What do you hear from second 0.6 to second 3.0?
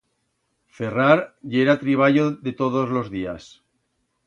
Ferrar yera triballo de todos